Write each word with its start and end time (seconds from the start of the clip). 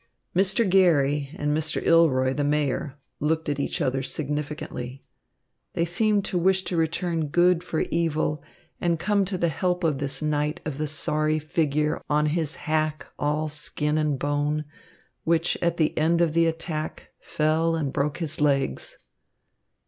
Mr. 0.35 0.67
Garry 0.67 1.29
and 1.35 1.55
Mr. 1.55 1.79
Ilroy, 1.85 2.33
the 2.33 2.43
Mayor, 2.43 2.95
looked 3.19 3.47
at 3.49 3.59
each 3.59 3.79
other 3.81 4.01
significantly. 4.01 5.03
They 5.73 5.85
seemed 5.85 6.25
to 6.25 6.39
wish 6.39 6.63
to 6.63 6.75
return 6.75 7.27
good 7.27 7.63
for 7.63 7.81
evil 7.91 8.41
and 8.79 8.97
come 8.97 9.25
to 9.25 9.37
the 9.37 9.49
help 9.49 9.83
of 9.83 9.99
this 9.99 10.19
knight 10.19 10.59
of 10.65 10.79
the 10.79 10.87
sorry 10.87 11.37
figure 11.37 12.01
on 12.09 12.25
his 12.33 12.55
hack 12.65 13.05
all 13.19 13.47
skin 13.47 13.99
and 13.99 14.17
bone, 14.17 14.65
which 15.23 15.55
at 15.61 15.77
the 15.77 15.95
end 15.95 16.19
of 16.19 16.33
the 16.33 16.47
attack 16.47 17.11
fell 17.19 17.75
and 17.75 17.93
broke 17.93 18.17
his 18.17 18.41
legs. 18.41 18.97